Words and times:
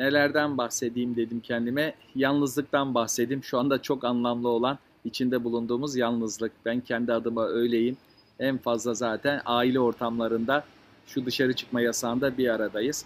Nelerden 0.00 0.58
bahsedeyim 0.58 1.16
dedim 1.16 1.40
kendime. 1.40 1.94
Yalnızlıktan 2.14 2.94
bahsedeyim. 2.94 3.44
Şu 3.44 3.58
anda 3.58 3.82
çok 3.82 4.04
anlamlı 4.04 4.48
olan 4.48 4.78
içinde 5.04 5.44
bulunduğumuz 5.44 5.96
yalnızlık. 5.96 6.52
Ben 6.64 6.80
kendi 6.80 7.12
adıma 7.12 7.46
öyleyim. 7.46 7.96
En 8.38 8.58
fazla 8.58 8.94
zaten 8.94 9.40
aile 9.44 9.80
ortamlarında 9.80 10.64
şu 11.06 11.26
dışarı 11.26 11.52
çıkma 11.52 11.80
yasağında 11.80 12.38
bir 12.38 12.48
aradayız. 12.48 13.04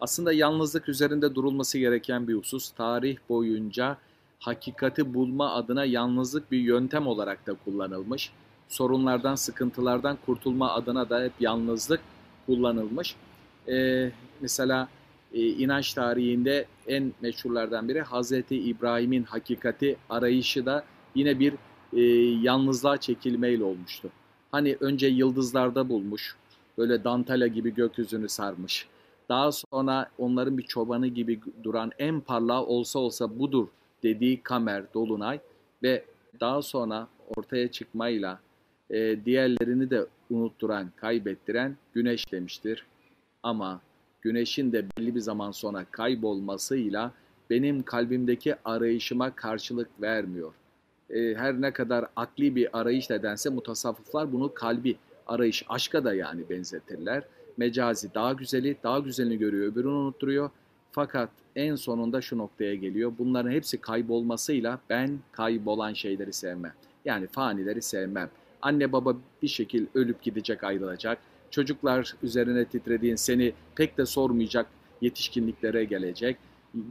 Aslında 0.00 0.32
yalnızlık 0.32 0.88
üzerinde 0.88 1.34
durulması 1.34 1.78
gereken 1.78 2.28
bir 2.28 2.34
husus. 2.34 2.70
Tarih 2.70 3.16
boyunca 3.28 3.96
hakikati 4.38 5.14
bulma 5.14 5.54
adına 5.54 5.84
yalnızlık 5.84 6.52
bir 6.52 6.58
yöntem 6.58 7.06
olarak 7.06 7.46
da 7.46 7.54
kullanılmış. 7.64 8.32
Sorunlardan, 8.68 9.34
sıkıntılardan 9.34 10.18
kurtulma 10.26 10.72
adına 10.74 11.10
da 11.10 11.22
hep 11.22 11.32
yalnızlık 11.40 12.00
kullanılmış. 12.46 13.16
Ee, 13.68 14.10
mesela 14.40 14.88
e, 15.32 15.46
inanç 15.46 15.94
tarihinde 15.94 16.66
en 16.86 17.12
meşhurlardan 17.20 17.88
biri 17.88 18.00
Hazreti 18.00 18.56
İbrahim'in 18.56 19.22
hakikati 19.22 19.96
arayışı 20.10 20.66
da 20.66 20.84
yine 21.14 21.40
bir 21.40 21.54
e, 21.92 22.00
yalnızlığa 22.42 22.96
çekilmeyle 22.96 23.64
olmuştu. 23.64 24.10
Hani 24.52 24.76
önce 24.80 25.06
yıldızlarda 25.06 25.88
bulmuş, 25.88 26.36
böyle 26.78 27.04
dantala 27.04 27.46
gibi 27.46 27.74
gökyüzünü 27.74 28.28
sarmış. 28.28 28.86
Daha 29.28 29.52
sonra 29.52 30.10
onların 30.18 30.58
bir 30.58 30.62
çobanı 30.62 31.06
gibi 31.06 31.40
duran 31.62 31.92
en 31.98 32.20
parlağı 32.20 32.66
olsa 32.66 32.98
olsa 32.98 33.38
budur 33.38 33.66
dediği 34.02 34.42
kamer, 34.42 34.94
dolunay 34.94 35.40
ve 35.82 36.04
daha 36.40 36.62
sonra 36.62 37.08
ortaya 37.36 37.70
çıkmayla 37.70 38.40
e, 38.90 39.24
diğerlerini 39.24 39.90
de 39.90 40.06
unutturan, 40.30 40.90
kaybettiren 40.96 41.76
güneş 41.94 42.32
demiştir. 42.32 42.86
Ama 43.42 43.80
güneşin 44.26 44.72
de 44.72 44.84
belli 44.98 45.14
bir 45.14 45.20
zaman 45.20 45.50
sonra 45.50 45.84
kaybolmasıyla 45.90 47.12
benim 47.50 47.82
kalbimdeki 47.82 48.54
arayışıma 48.64 49.30
karşılık 49.30 49.88
vermiyor. 50.02 50.52
E, 51.10 51.34
her 51.34 51.60
ne 51.60 51.72
kadar 51.72 52.06
akli 52.16 52.56
bir 52.56 52.78
arayış 52.80 53.10
nedense 53.10 53.50
mutasavvıflar 53.50 54.32
bunu 54.32 54.54
kalbi 54.54 54.96
arayış, 55.26 55.64
aşka 55.68 56.04
da 56.04 56.14
yani 56.14 56.42
benzetirler. 56.50 57.22
Mecazi 57.56 58.14
daha 58.14 58.32
güzeli, 58.32 58.76
daha 58.82 58.98
güzelini 58.98 59.38
görüyor, 59.38 59.72
öbürünü 59.72 59.92
unutturuyor. 59.92 60.50
Fakat 60.92 61.30
en 61.56 61.74
sonunda 61.74 62.20
şu 62.20 62.38
noktaya 62.38 62.74
geliyor. 62.74 63.12
Bunların 63.18 63.50
hepsi 63.50 63.80
kaybolmasıyla 63.80 64.78
ben 64.90 65.18
kaybolan 65.32 65.92
şeyleri 65.92 66.32
sevmem. 66.32 66.74
Yani 67.04 67.26
fanileri 67.26 67.82
sevmem. 67.82 68.30
Anne 68.62 68.92
baba 68.92 69.16
bir 69.42 69.48
şekil 69.48 69.86
ölüp 69.94 70.22
gidecek, 70.22 70.64
ayrılacak. 70.64 71.18
Çocuklar 71.50 72.14
üzerine 72.22 72.64
titrediğin 72.64 73.16
seni 73.16 73.52
pek 73.74 73.98
de 73.98 74.06
sormayacak 74.06 74.66
yetişkinliklere 75.00 75.84
gelecek. 75.84 76.36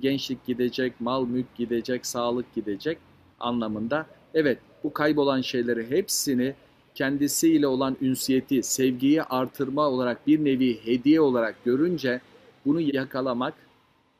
Gençlik 0.01 0.45
gidecek, 0.45 1.01
mal 1.01 1.25
mülk 1.25 1.55
gidecek, 1.55 2.05
sağlık 2.05 2.55
gidecek 2.55 2.97
anlamında. 3.39 4.05
Evet 4.33 4.59
bu 4.83 4.93
kaybolan 4.93 5.41
şeyleri 5.41 5.89
hepsini 5.89 6.53
kendisiyle 6.95 7.67
olan 7.67 7.97
ünsiyeti, 8.01 8.63
sevgiyi 8.63 9.23
artırma 9.23 9.89
olarak 9.89 10.27
bir 10.27 10.45
nevi 10.45 10.85
hediye 10.85 11.21
olarak 11.21 11.65
görünce 11.65 12.21
bunu 12.65 12.81
yakalamak 12.81 13.53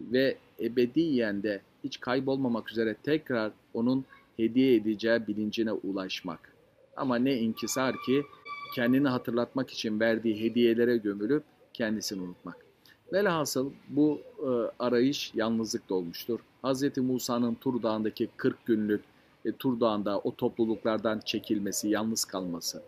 ve 0.02 0.38
ebediyen 0.60 1.44
de 1.44 1.62
hiç 1.84 2.00
kaybolmamak 2.00 2.72
üzere 2.72 2.96
tekrar 3.04 3.52
onun 3.74 4.06
hediye 4.38 4.76
edeceği 4.76 5.28
bilincine 5.28 5.72
ulaşmak. 5.72 6.56
Ama 6.98 7.16
ne 7.16 7.38
inkisar 7.38 7.96
ki 8.06 8.24
kendini 8.76 9.08
hatırlatmak 9.08 9.72
için 9.72 10.00
verdiği 10.00 10.44
hediyelere 10.44 10.98
gömülüp 10.98 11.44
kendisini 11.74 12.22
unutmak. 12.22 12.58
Velhasıl 13.14 13.72
bu 13.90 14.22
e, 14.40 14.50
arayış 14.80 15.32
yalnızlık 15.36 15.92
olmuştur. 15.92 16.40
Hz. 16.64 16.98
Musa'nın 16.98 17.56
Tur 17.56 17.84
Dağı'ndaki 17.84 18.30
40 18.38 18.66
günlük 18.66 19.02
e, 19.46 19.52
Tur 19.52 19.80
Dağı'nda 19.80 20.20
o 20.20 20.36
topluluklardan 20.36 21.20
çekilmesi, 21.20 21.90
yalnız 21.90 22.26
kalması. 22.26 22.82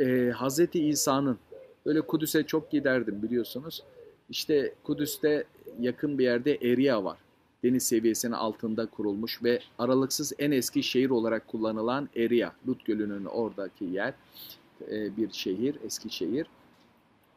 E, 0.00 0.32
Hz. 0.32 0.60
İsa'nın 0.74 1.38
böyle 1.86 2.00
Kudüs'e 2.00 2.42
çok 2.42 2.70
giderdim 2.70 3.22
biliyorsunuz. 3.22 3.82
İşte 4.30 4.74
Kudüs'te 4.84 5.44
yakın 5.80 6.18
bir 6.18 6.24
yerde 6.24 6.54
Eria 6.54 7.04
var. 7.04 7.18
Deniz 7.64 7.82
seviyesinin 7.82 8.32
altında 8.32 8.86
kurulmuş 8.86 9.42
ve 9.42 9.60
aralıksız 9.78 10.32
en 10.38 10.50
eski 10.50 10.82
şehir 10.82 11.10
olarak 11.10 11.48
kullanılan 11.48 12.08
Eria, 12.16 12.52
Lut 12.68 12.84
Gölü'nün 12.84 13.24
oradaki 13.24 13.84
yer 13.84 14.14
e, 14.90 15.16
bir 15.16 15.32
şehir, 15.32 15.76
eski 15.86 16.10
şehir. 16.10 16.46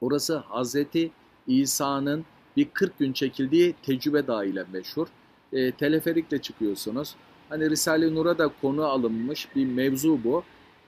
Orası 0.01 0.37
Hazreti 0.37 1.11
İsa'nın 1.47 2.25
bir 2.57 2.67
40 2.73 2.99
gün 2.99 3.13
çekildiği 3.13 3.75
tecrübe 3.83 4.27
dağı 4.27 4.45
ile 4.45 4.65
meşhur. 4.73 5.07
E, 5.53 5.71
teleferikle 5.71 6.41
çıkıyorsunuz. 6.41 7.15
Hani 7.49 7.69
Risale-i 7.69 8.15
Nur'a 8.15 8.37
da 8.37 8.51
konu 8.61 8.83
alınmış 8.83 9.55
bir 9.55 9.65
mevzu 9.65 10.19
bu. 10.23 10.43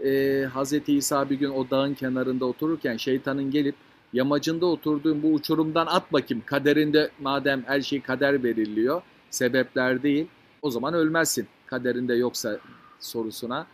E, 0.06 0.44
Hazreti 0.54 0.94
İsa 0.94 1.30
bir 1.30 1.36
gün 1.36 1.50
o 1.50 1.70
dağın 1.70 1.94
kenarında 1.94 2.46
otururken 2.46 2.98
şeytanın 2.98 3.52
gelip 3.52 3.76
yamacında 4.14 4.66
oturduğun 4.66 5.24
bu 5.24 5.28
uçurumdan 5.28 5.86
at 5.86 6.14
bakayım. 6.14 6.44
Kaderinde 6.46 7.10
madem 7.20 7.64
her 7.64 7.82
şey 7.82 8.02
kader 8.02 8.44
veriliyor, 8.44 9.02
sebepler 9.30 10.04
değil, 10.04 10.28
o 10.62 10.72
zaman 10.72 10.94
ölmezsin. 10.94 11.48
Kaderinde 11.66 12.16
yoksa 12.16 12.60
sorusuna 13.00 13.68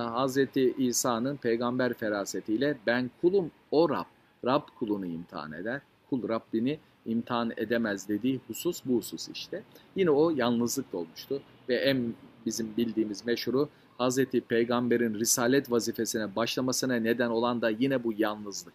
Hazreti 0.00 0.74
İsa'nın 0.78 1.36
peygamber 1.36 1.94
ferasetiyle 1.94 2.78
ben 2.86 3.10
kulum 3.20 3.50
o 3.70 3.90
Rab. 3.90 4.04
Rab 4.44 4.62
kulunu 4.78 5.06
imtihan 5.06 5.52
eder. 5.52 5.80
Kul 6.10 6.28
Rabbini 6.28 6.78
imtihan 7.06 7.52
edemez 7.56 8.08
dediği 8.08 8.40
husus 8.48 8.82
bu 8.84 8.96
husus 8.96 9.28
işte. 9.28 9.62
Yine 9.96 10.10
o 10.10 10.30
yalnızlık 10.30 10.94
olmuştu 10.94 11.42
ve 11.68 11.74
en 11.74 12.14
bizim 12.46 12.76
bildiğimiz 12.76 13.26
meşhuru 13.26 13.68
Hazreti 13.98 14.40
Peygamber'in 14.40 15.14
risalet 15.14 15.70
vazifesine 15.70 16.36
başlamasına 16.36 16.94
neden 16.94 17.30
olan 17.30 17.62
da 17.62 17.70
yine 17.70 18.04
bu 18.04 18.12
yalnızlık. 18.18 18.74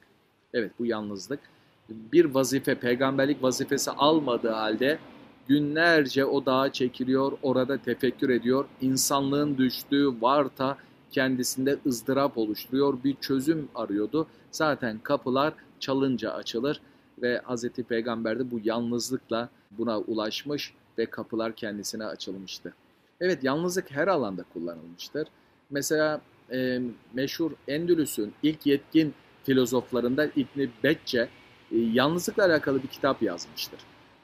Evet 0.54 0.72
bu 0.80 0.86
yalnızlık. 0.86 1.40
Bir 1.90 2.26
vazife, 2.26 2.76
peygamberlik 2.76 3.44
vazifesi 3.44 3.92
almadığı 3.92 4.52
halde 4.52 5.00
günlerce 5.48 6.26
o 6.26 6.46
dağa 6.46 6.72
çekiliyor, 6.72 7.32
orada 7.42 7.78
tefekkür 7.78 8.30
ediyor. 8.30 8.66
İnsanlığın 8.82 9.58
düştüğü 9.58 10.22
varta 10.22 10.78
kendisinde 11.12 11.78
ızdırap 11.86 12.38
oluşturuyor, 12.38 13.04
bir 13.04 13.16
çözüm 13.22 13.70
arıyordu. 13.76 14.28
Zaten 14.52 15.00
kapılar 15.04 15.54
çalınca 15.80 16.34
açılır 16.34 16.82
ve 17.22 17.42
Hz. 17.48 17.70
Peygamber 17.70 18.40
de 18.40 18.52
bu 18.52 18.60
yalnızlıkla 18.64 19.50
buna 19.72 20.00
ulaşmış 20.00 20.74
ve 20.98 21.06
kapılar 21.06 21.56
kendisine 21.56 22.06
açılmıştı. 22.06 22.74
Evet 23.22 23.44
yalnızlık 23.44 23.92
her 23.92 24.08
alanda 24.08 24.46
kullanılmıştır. 24.54 25.28
Mesela 25.70 26.22
e, 26.52 26.82
meşhur 27.14 27.52
Endülüs'ün 27.68 28.34
ilk 28.44 28.66
yetkin 28.66 29.14
filozoflarından 29.44 30.32
İbni 30.36 30.70
Becce 30.84 31.30
e, 31.72 31.78
yalnızlıkla 31.78 32.46
alakalı 32.46 32.84
bir 32.84 32.88
kitap 32.88 33.22
yazmıştır. 33.22 33.80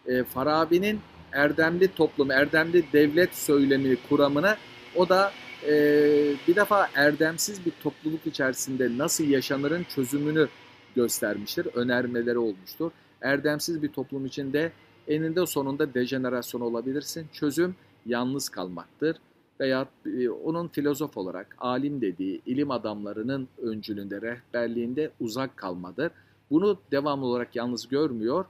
E, 0.07 0.23
Farabi'nin 0.23 1.00
erdemli 1.31 1.95
toplum, 1.95 2.31
erdemli 2.31 2.83
devlet 2.94 3.35
söylemi 3.35 3.97
kuramını 4.09 4.55
o 4.95 5.09
da 5.09 5.31
e, 5.68 6.35
bir 6.47 6.56
defa 6.56 6.90
erdemsiz 6.96 7.66
bir 7.66 7.72
topluluk 7.84 8.28
içerisinde 8.28 8.97
nasıl 8.97 9.24
yaşanırın 9.24 9.84
çözümünü 9.84 10.47
göstermiştir. 10.96 11.66
Önermeleri 11.66 12.38
olmuştur. 12.38 12.91
Erdemsiz 13.22 13.84
bir 13.84 13.90
toplum 13.90 14.25
içinde 14.25 14.72
eninde 15.07 15.46
sonunda 15.46 15.94
dejenerasyon 15.94 16.62
olabilirsin. 16.62 17.28
Çözüm 17.34 17.75
yalnız 18.06 18.50
kalmaktır 18.50 19.18
veya 19.59 19.88
e, 20.06 20.29
onun 20.29 20.68
filozof 20.68 21.18
olarak 21.18 21.56
alim 21.59 22.01
dediği 22.01 22.41
ilim 22.45 22.72
adamlarının 22.72 23.47
öncülüğünde, 23.62 24.22
rehberliğinde 24.22 25.12
uzak 25.19 25.57
kalmadır. 25.57 26.12
Bunu 26.51 26.78
devamlı 26.91 27.25
olarak 27.25 27.56
yalnız 27.56 27.88
görmüyor. 27.88 28.45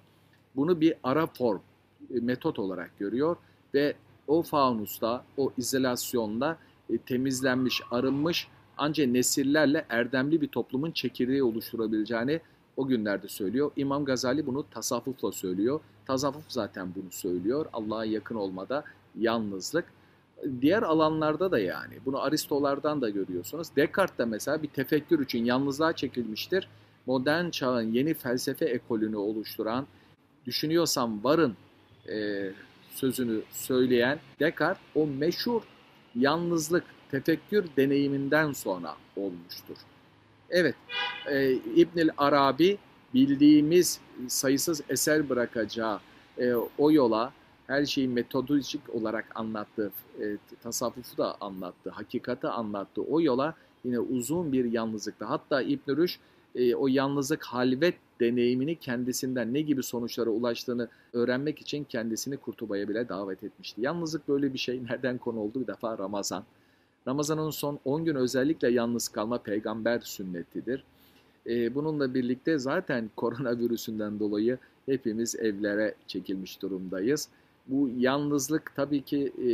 Bunu 0.56 0.82
bir 0.82 0.94
ara 1.04 1.28
form, 1.28 1.62
e, 2.16 2.20
metot 2.20 2.60
olarak 2.60 3.00
görüyor 3.00 3.36
ve 3.74 3.96
o 4.28 4.42
faunusta, 4.42 5.26
o 5.38 5.54
izolasyonda 5.58 6.58
e, 6.94 6.98
temizlenmiş, 6.98 7.82
arınmış 7.92 8.48
ancak 8.78 9.08
nesillerle 9.08 9.86
erdemli 9.90 10.42
bir 10.42 10.48
toplumun 10.48 10.92
çekirdeği 10.92 11.44
oluşturabileceğini 11.44 12.40
o 12.78 12.88
günlerde 12.88 13.28
söylüyor. 13.28 13.72
İmam 13.76 14.06
Gazali 14.06 14.46
bunu 14.46 14.66
tasavvufla 14.70 15.32
söylüyor. 15.32 15.80
Tasavvuf 16.06 16.44
zaten 16.48 16.96
bunu 16.96 17.12
söylüyor. 17.12 17.66
Allah'a 17.74 18.06
yakın 18.06 18.36
olmada 18.36 18.84
yalnızlık. 19.20 19.86
Diğer 20.62 20.84
alanlarda 20.84 21.52
da 21.52 21.60
yani 21.60 21.94
bunu 22.06 22.22
Aristolardan 22.22 23.02
da 23.02 23.10
görüyorsunuz. 23.10 23.68
Descartes 23.76 24.18
de 24.18 24.26
mesela 24.26 24.64
bir 24.64 24.68
tefekkür 24.68 25.26
için 25.26 25.46
yalnızlığa 25.46 25.94
çekilmiştir. 25.94 26.70
Modern 27.06 27.50
çağın 27.50 27.92
yeni 27.94 28.14
felsefe 28.14 28.66
ekolünü 28.66 29.16
oluşturan, 29.16 29.88
düşünüyorsam 30.46 31.24
varın 31.24 31.56
e, 32.10 32.50
sözünü 32.90 33.42
söyleyen 33.52 34.20
Descartes 34.40 34.84
o 34.96 35.08
meşhur 35.08 35.62
yalnızlık, 36.16 36.84
tefekkür 37.12 37.66
deneyiminden 37.78 38.54
sonra 38.54 38.96
olmuştur. 39.16 39.78
Evet, 40.50 40.76
e, 41.32 41.52
İbnül 41.54 42.10
Arabi 42.18 42.78
bildiğimiz 43.14 44.00
sayısız 44.28 44.82
eser 44.90 45.30
bırakacağı 45.30 46.00
e, 46.38 46.54
o 46.78 46.92
yola 46.92 47.34
her 47.68 47.86
şeyi 47.86 48.08
metodolojik 48.08 48.82
olarak 48.94 49.26
anlattı, 49.36 49.92
e, 50.20 50.38
tasavvufu 50.64 51.18
da 51.18 51.36
anlattı, 51.42 51.90
hakikati 51.90 52.48
anlattı. 52.48 53.02
O 53.02 53.22
yola 53.22 53.56
yine 53.84 54.00
uzun 54.00 54.52
bir 54.52 54.66
yalnızlıkta. 54.66 55.30
Hatta 55.30 55.62
İbn 55.62 55.96
Rüşd 55.98 56.20
e, 56.56 56.76
o 56.76 56.88
yalnızlık 56.88 57.44
halvet 57.44 57.96
deneyimini 58.24 58.76
kendisinden 58.76 59.54
ne 59.54 59.62
gibi 59.62 59.84
sonuçlara 59.84 60.30
ulaştığını 60.30 60.88
öğrenmek 61.14 61.62
için 61.62 61.84
kendisini 61.84 62.38
Kurtuba'ya 62.38 62.90
bile 62.90 63.10
davet 63.10 63.44
etmişti. 63.44 63.82
Yalnızlık 63.82 64.28
böyle 64.28 64.54
bir 64.54 64.60
şey. 64.60 64.84
Nereden 64.84 65.18
konu 65.18 65.40
oldu? 65.40 65.62
Bir 65.62 65.68
defa 65.68 65.98
Ramazan. 65.98 66.44
Ramazan'ın 67.08 67.50
son 67.50 67.80
10 67.86 68.06
gün 68.06 68.16
özellikle 68.16 68.70
yalnız 68.72 69.08
kalma 69.08 69.38
peygamber 69.38 70.00
sünnetidir. 70.00 70.84
E, 71.48 71.76
bununla 71.76 72.14
birlikte 72.14 72.60
zaten 72.60 73.10
koronavirüsünden 73.16 74.20
dolayı 74.20 74.58
hepimiz 74.86 75.36
evlere 75.36 75.96
çekilmiş 76.08 76.62
durumdayız. 76.62 77.30
Bu 77.68 77.90
yalnızlık 77.98 78.76
tabii 78.76 79.02
ki 79.02 79.34
e, 79.38 79.50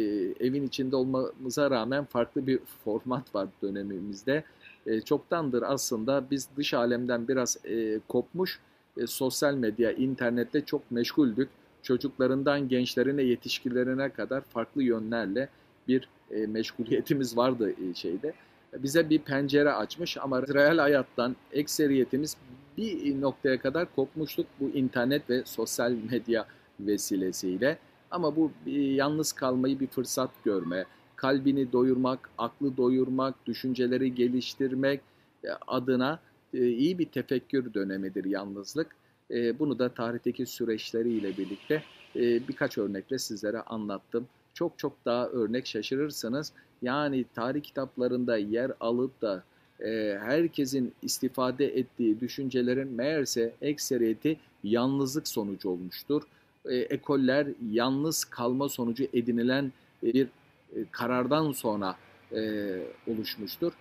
evin 0.45 0.67
içinde 0.67 0.95
olmamıza 0.95 1.71
rağmen 1.71 2.05
farklı 2.05 2.47
bir 2.47 2.59
format 2.85 3.35
var 3.35 3.47
dönemimizde. 3.61 4.43
E, 4.89 5.01
çoktandır 5.01 5.63
aslında 5.67 6.23
biz 6.31 6.47
dış 6.57 6.73
alemden 6.73 7.27
biraz 7.27 7.57
e, 7.65 7.99
kopmuş, 8.07 8.59
e, 8.97 9.07
sosyal 9.07 9.53
medya, 9.53 9.91
internette 9.91 10.65
çok 10.65 10.91
meşguldük. 10.91 11.49
Çocuklarından 11.83 12.67
gençlerine, 12.69 13.23
yetişkinlerine 13.23 14.09
kadar 14.09 14.41
farklı 14.41 14.83
yönlerle 14.83 15.49
bir 15.87 16.09
meşguliyetimiz 16.47 17.37
vardı 17.37 17.73
şeyde. 17.95 18.33
Bize 18.73 19.09
bir 19.09 19.19
pencere 19.19 19.71
açmış 19.71 20.17
ama 20.17 20.41
real 20.41 20.77
hayattan 20.77 21.35
ekseriyetimiz 21.51 22.37
bir 22.77 23.21
noktaya 23.21 23.59
kadar 23.59 23.95
kopmuştuk 23.95 24.45
bu 24.59 24.69
internet 24.69 25.29
ve 25.29 25.43
sosyal 25.45 25.91
medya 26.11 26.45
vesilesiyle. 26.79 27.77
Ama 28.11 28.35
bu 28.35 28.51
yalnız 28.75 29.31
kalmayı 29.31 29.79
bir 29.79 29.87
fırsat 29.87 30.29
görme, 30.45 30.85
kalbini 31.19 31.71
doyurmak, 31.71 32.29
aklı 32.37 32.77
doyurmak, 32.77 33.45
düşünceleri 33.45 34.15
geliştirmek 34.15 35.01
e, 35.43 35.47
adına 35.67 36.19
e, 36.53 36.67
iyi 36.67 36.99
bir 36.99 37.05
tefekkür 37.05 37.73
dönemidir 37.73 38.25
yalnızlık. 38.25 38.95
E, 39.31 39.59
bunu 39.59 39.79
da 39.79 39.89
tarihteki 39.89 40.45
süreçleriyle 40.45 41.37
birlikte 41.37 41.83
birkaç 42.15 42.77
örnekle 42.77 43.19
sizlere 43.19 43.61
anlattım. 43.61 44.27
Çok 44.53 44.79
çok 44.79 45.05
daha 45.05 45.27
örnek 45.27 45.67
şaşırırsınız. 45.67 46.51
Yani 46.81 47.25
tarih 47.35 47.63
kitaplarında 47.63 48.37
yer 48.37 48.71
alıp 48.79 49.21
da 49.21 49.43
herkesin 50.19 50.93
istifade 51.01 51.65
ettiği 51.77 52.19
düşüncelerin 52.19 52.87
meğerse 52.87 53.53
ekseriyeti 53.61 54.37
yalnızlık 54.63 55.27
sonucu 55.27 55.69
olmuştur. 55.69 56.23
Ekoller 56.65 57.47
yalnız 57.71 58.23
kalma 58.25 58.69
sonucu 58.69 59.03
edinilen 59.13 59.71
bir 60.03 60.27
karardan 60.91 61.51
sonra 61.51 61.95
e, 62.31 62.41
oluşmuştur. 63.07 63.73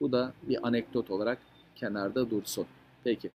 Bu 0.00 0.12
da 0.12 0.32
bir 0.42 0.66
anekdot 0.68 1.10
olarak 1.10 1.38
kenarda 1.76 2.30
dursun. 2.30 2.66
Peki. 3.04 3.30